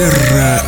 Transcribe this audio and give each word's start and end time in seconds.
Терра 0.00 0.62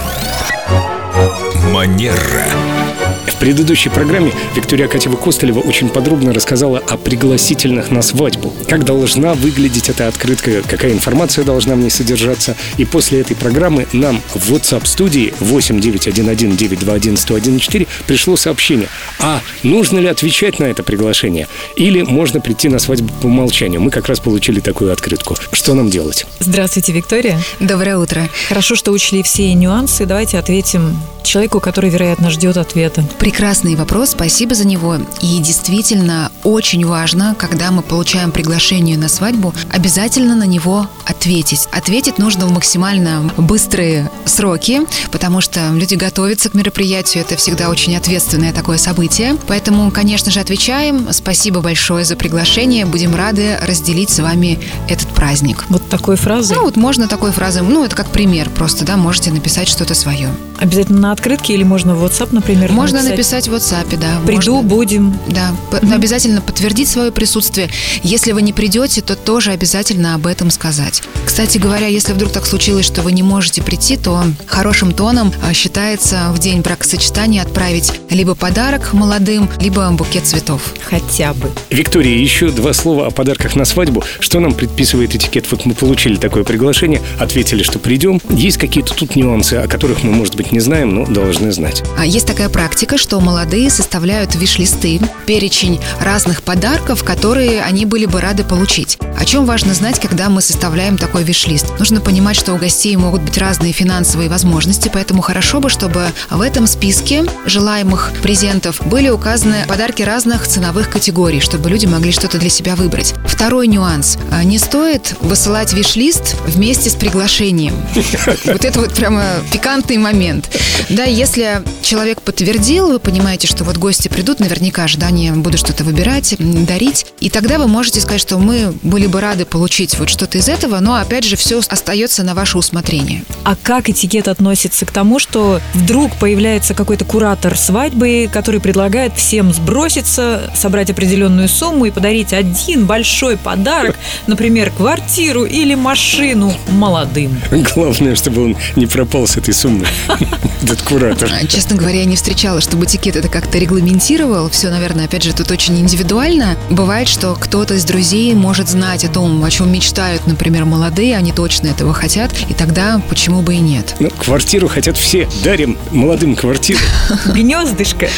Манера. 1.72 3.01
В 3.26 3.36
предыдущей 3.36 3.88
программе 3.88 4.32
Виктория 4.54 4.88
Катева-Костылева 4.88 5.60
очень 5.60 5.88
подробно 5.88 6.32
рассказала 6.32 6.78
о 6.78 6.96
пригласительных 6.96 7.90
на 7.90 8.02
свадьбу. 8.02 8.52
Как 8.68 8.84
должна 8.84 9.34
выглядеть 9.34 9.88
эта 9.88 10.06
открытка, 10.08 10.62
какая 10.62 10.92
информация 10.92 11.44
должна 11.44 11.74
в 11.74 11.78
ней 11.78 11.90
содержаться. 11.90 12.56
И 12.78 12.84
после 12.84 13.20
этой 13.20 13.36
программы 13.36 13.86
нам 13.92 14.20
в 14.34 14.52
WhatsApp-студии 14.52 15.34
8911-921-1014 15.40 17.88
пришло 18.06 18.36
сообщение. 18.36 18.88
А 19.18 19.40
нужно 19.62 19.98
ли 19.98 20.08
отвечать 20.08 20.58
на 20.58 20.64
это 20.64 20.82
приглашение? 20.82 21.48
Или 21.76 22.02
можно 22.02 22.40
прийти 22.40 22.68
на 22.68 22.78
свадьбу 22.78 23.12
по 23.20 23.26
умолчанию? 23.26 23.80
Мы 23.80 23.90
как 23.90 24.08
раз 24.08 24.20
получили 24.20 24.60
такую 24.60 24.92
открытку. 24.92 25.36
Что 25.52 25.74
нам 25.74 25.90
делать? 25.90 26.26
Здравствуйте, 26.40 26.92
Виктория. 26.92 27.40
Доброе 27.60 27.98
утро. 27.98 28.28
Хорошо, 28.48 28.76
что 28.76 28.92
учли 28.92 29.22
все 29.22 29.52
нюансы. 29.54 30.06
Давайте 30.06 30.38
ответим 30.38 30.96
человеку, 31.22 31.60
который, 31.60 31.90
вероятно, 31.90 32.30
ждет 32.30 32.56
ответа. 32.56 33.04
Прекрасный 33.18 33.76
вопрос, 33.76 34.10
спасибо 34.10 34.54
за 34.54 34.66
него. 34.66 34.96
И 35.20 35.38
действительно 35.38 36.30
очень 36.42 36.84
важно, 36.84 37.34
когда 37.38 37.70
мы 37.70 37.82
получаем 37.82 38.32
приглашение 38.32 38.96
на 38.96 39.08
свадьбу, 39.08 39.54
обязательно 39.70 40.34
на 40.34 40.44
него 40.44 40.88
ответить. 41.06 41.68
Ответить 41.72 42.18
нужно 42.18 42.46
в 42.46 42.52
максимально 42.52 43.30
быстрые 43.36 44.10
сроки, 44.24 44.80
потому 45.10 45.40
что 45.40 45.60
люди 45.72 45.94
готовятся 45.94 46.50
к 46.50 46.54
мероприятию, 46.54 47.22
это 47.22 47.36
всегда 47.36 47.68
очень 47.68 47.96
ответственное 47.96 48.52
такое 48.52 48.78
событие. 48.78 49.36
Поэтому, 49.46 49.90
конечно 49.90 50.30
же, 50.30 50.40
отвечаем. 50.40 51.08
Спасибо 51.12 51.60
большое 51.60 52.04
за 52.04 52.16
приглашение. 52.16 52.86
Будем 52.86 53.14
рады 53.14 53.56
разделить 53.62 54.10
с 54.10 54.18
вами 54.18 54.58
этот 54.88 55.08
праздник. 55.08 55.64
Вот 55.68 55.88
такой 55.88 56.16
фразой. 56.16 56.56
Ну, 56.56 56.64
вот 56.64 56.76
можно 56.76 57.08
такой 57.08 57.32
фразой, 57.32 57.62
ну, 57.62 57.84
это 57.84 57.94
как 57.94 58.10
пример 58.10 58.50
просто, 58.50 58.84
да, 58.84 58.96
можете 58.96 59.30
написать 59.30 59.68
что-то 59.68 59.94
свое. 59.94 60.30
Обязательно 60.62 61.00
на 61.00 61.12
открытке 61.12 61.54
или 61.54 61.64
можно 61.64 61.96
в 61.96 62.04
WhatsApp, 62.04 62.28
например, 62.30 62.70
Можно 62.70 63.02
написать? 63.02 63.46
написать 63.46 63.48
в 63.48 63.54
WhatsApp, 63.54 63.98
да. 64.00 64.20
Приду, 64.24 64.54
можно. 64.62 64.68
будем. 64.68 65.18
Да, 65.28 65.50
п- 65.72 65.78
обязательно 65.92 66.40
подтвердить 66.40 66.88
свое 66.88 67.10
присутствие. 67.10 67.68
Если 68.04 68.30
вы 68.30 68.42
не 68.42 68.52
придете, 68.52 69.00
то 69.00 69.16
тоже 69.16 69.50
обязательно 69.50 70.14
об 70.14 70.24
этом 70.26 70.50
сказать. 70.52 71.02
Кстати 71.26 71.58
говоря, 71.58 71.88
если 71.88 72.12
вдруг 72.12 72.30
так 72.30 72.46
случилось, 72.46 72.86
что 72.86 73.02
вы 73.02 73.10
не 73.10 73.24
можете 73.24 73.60
прийти, 73.60 73.96
то 73.96 74.22
хорошим 74.46 74.92
тоном 74.92 75.32
а, 75.44 75.52
считается 75.52 76.30
в 76.32 76.38
день 76.38 76.60
бракосочетания 76.60 77.42
отправить 77.42 77.90
либо 78.10 78.36
подарок 78.36 78.92
молодым, 78.92 79.50
либо 79.58 79.90
букет 79.90 80.26
цветов. 80.26 80.74
Хотя 80.88 81.34
бы. 81.34 81.50
Виктория, 81.70 82.16
еще 82.16 82.50
два 82.50 82.72
слова 82.72 83.08
о 83.08 83.10
подарках 83.10 83.56
на 83.56 83.64
свадьбу. 83.64 84.04
Что 84.20 84.38
нам 84.38 84.54
предписывает 84.54 85.12
этикет? 85.16 85.44
Вот 85.50 85.66
мы 85.66 85.74
получили 85.74 86.14
такое 86.14 86.44
приглашение, 86.44 87.02
ответили, 87.18 87.64
что 87.64 87.80
придем. 87.80 88.20
Есть 88.30 88.58
какие-то 88.58 88.94
тут 88.94 89.16
нюансы, 89.16 89.54
о 89.54 89.66
которых 89.66 90.04
мы, 90.04 90.12
может 90.12 90.36
быть, 90.36 90.51
не 90.52 90.60
знаем, 90.60 90.94
но 90.94 91.06
должны 91.06 91.50
знать. 91.52 91.82
А 91.98 92.06
Есть 92.06 92.26
такая 92.26 92.48
практика, 92.48 92.98
что 92.98 93.20
молодые 93.20 93.70
составляют 93.70 94.34
виш-листы, 94.34 95.00
перечень 95.26 95.80
разных 96.00 96.42
подарков, 96.42 97.02
которые 97.04 97.62
они 97.62 97.86
были 97.86 98.06
бы 98.06 98.20
рады 98.20 98.44
получить. 98.44 98.98
О 99.18 99.24
чем 99.24 99.46
важно 99.46 99.74
знать, 99.74 100.00
когда 100.00 100.28
мы 100.28 100.42
составляем 100.42 100.98
такой 100.98 101.22
виш-лист? 101.22 101.78
Нужно 101.78 102.00
понимать, 102.00 102.36
что 102.36 102.54
у 102.54 102.58
гостей 102.58 102.94
могут 102.96 103.22
быть 103.22 103.38
разные 103.38 103.72
финансовые 103.72 104.28
возможности, 104.28 104.90
поэтому 104.92 105.22
хорошо 105.22 105.60
бы, 105.60 105.68
чтобы 105.68 106.06
в 106.30 106.40
этом 106.40 106.66
списке 106.66 107.24
желаемых 107.46 108.12
презентов 108.22 108.80
были 108.86 109.08
указаны 109.08 109.64
подарки 109.68 110.02
разных 110.02 110.46
ценовых 110.46 110.90
категорий, 110.90 111.40
чтобы 111.40 111.70
люди 111.70 111.86
могли 111.86 112.12
что-то 112.12 112.38
для 112.38 112.50
себя 112.50 112.76
выбрать. 112.76 113.14
Второй 113.26 113.68
нюанс. 113.68 114.18
А, 114.30 114.44
Не 114.44 114.58
стоит 114.58 115.14
высылать 115.20 115.72
виш-лист 115.72 116.36
вместе 116.46 116.90
с 116.90 116.94
приглашением. 116.94 117.74
Вот 118.44 118.64
это 118.64 118.80
вот 118.80 118.92
прямо 118.94 119.24
пикантный 119.52 119.96
момент. 119.98 120.41
Да, 120.88 121.04
если 121.04 121.62
человек 121.82 122.22
подтвердил, 122.22 122.88
вы 122.88 122.98
понимаете, 122.98 123.46
что 123.46 123.64
вот 123.64 123.76
гости 123.76 124.08
придут, 124.08 124.40
наверняка 124.40 124.84
ожидания 124.84 125.32
будут 125.32 125.60
что-то 125.60 125.84
выбирать, 125.84 126.34
дарить, 126.38 127.06
и 127.20 127.30
тогда 127.30 127.58
вы 127.58 127.68
можете 127.68 128.00
сказать, 128.00 128.20
что 128.20 128.38
мы 128.38 128.72
были 128.82 129.06
бы 129.06 129.20
рады 129.20 129.44
получить 129.44 129.98
вот 129.98 130.08
что-то 130.08 130.38
из 130.38 130.48
этого, 130.48 130.78
но 130.80 130.94
опять 130.94 131.24
же 131.24 131.36
все 131.36 131.60
остается 131.68 132.22
на 132.22 132.34
ваше 132.34 132.58
усмотрение. 132.58 133.24
А 133.44 133.56
как 133.56 133.88
этикет 133.88 134.28
относится 134.28 134.86
к 134.86 134.90
тому, 134.90 135.18
что 135.18 135.60
вдруг 135.74 136.12
появляется 136.16 136.74
какой-то 136.74 137.04
куратор 137.04 137.56
свадьбы, 137.56 138.30
который 138.32 138.60
предлагает 138.60 139.16
всем 139.16 139.52
сброситься, 139.52 140.50
собрать 140.54 140.90
определенную 140.90 141.48
сумму 141.48 141.86
и 141.86 141.90
подарить 141.90 142.32
один 142.32 142.86
большой 142.86 143.36
подарок, 143.36 143.96
например, 144.26 144.70
квартиру 144.70 145.44
или 145.44 145.74
машину 145.74 146.54
молодым? 146.68 147.40
Главное, 147.74 148.14
чтобы 148.14 148.44
он 148.44 148.56
не 148.76 148.86
пропал 148.86 149.26
с 149.26 149.36
этой 149.36 149.54
суммы, 149.54 149.86
этот 150.62 150.82
куратор. 150.82 151.30
А, 151.32 151.46
Честно 151.46 151.76
говоря, 151.76 151.98
я 152.00 152.04
не 152.04 152.16
встречала, 152.16 152.60
чтобы 152.60 152.84
этикет 152.86 153.16
это 153.16 153.28
как-то 153.28 153.58
регламентировал. 153.58 154.48
Все, 154.50 154.70
наверное, 154.70 155.04
опять 155.06 155.22
же, 155.22 155.32
тут 155.34 155.50
очень 155.50 155.78
индивидуально. 155.78 156.56
Бывает, 156.70 157.08
что 157.08 157.34
кто-то 157.34 157.74
из 157.74 157.84
друзей 157.84 158.34
может 158.34 158.68
знать 158.68 159.04
о 159.04 159.08
том, 159.08 159.42
о 159.44 159.50
чем 159.50 159.72
мечтают, 159.72 160.26
например, 160.26 160.64
молодые, 160.64 161.16
они 161.16 161.32
точно 161.32 161.68
этого 161.68 161.92
хотят, 161.92 162.32
и 162.48 162.54
тогда 162.54 163.00
почему 163.08 163.42
бы 163.42 163.54
и 163.54 163.58
нет. 163.58 163.94
Ну, 163.98 164.10
квартиру 164.10 164.68
хотят 164.68 164.96
все. 164.96 165.28
Дарим 165.44 165.76
молодым 165.90 166.36
квартиру, 166.36 166.80
Гнездышко. 167.26 168.08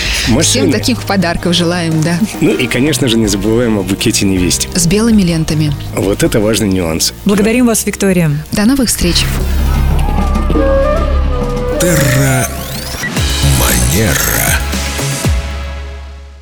Всем 0.40 0.70
таких 0.70 1.02
подарков 1.02 1.54
желаем, 1.54 2.02
да. 2.02 2.18
Ну 2.40 2.52
и, 2.52 2.66
конечно 2.66 3.08
же, 3.08 3.16
не 3.16 3.26
забываем 3.26 3.78
о 3.78 3.82
букете 3.82 4.26
невесте. 4.26 4.68
С 4.74 4.86
белыми 4.86 5.22
лентами. 5.22 5.72
Вот 5.96 6.22
это 6.22 6.40
важный 6.40 6.68
нюанс. 6.68 7.12
Благодарим 7.24 7.66
вас, 7.66 7.84
Виктория. 7.86 8.30
До 8.52 8.64
новых 8.64 8.88
встреч! 8.88 9.24
Терра 11.84 12.48
Манера. 13.58 14.43